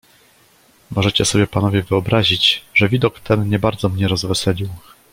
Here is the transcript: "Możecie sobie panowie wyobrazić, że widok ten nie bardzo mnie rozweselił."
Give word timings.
"Możecie 0.91 1.25
sobie 1.25 1.47
panowie 1.47 1.83
wyobrazić, 1.83 2.61
że 2.73 2.89
widok 2.89 3.19
ten 3.19 3.49
nie 3.49 3.59
bardzo 3.59 3.89
mnie 3.89 4.07
rozweselił." 4.07 4.69